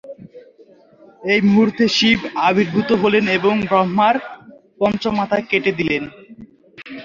এই 1.23 1.41
মুহূর্তে 1.45 1.83
শিব 1.97 2.19
আবির্ভূত 2.47 2.89
হলেন 3.01 3.25
এবং 3.37 3.53
ব্রহ্মার 3.69 4.15
পঞ্চম 4.79 5.13
মাথা 5.19 5.37
কেটে 5.49 5.71
দিলেন। 5.79 6.03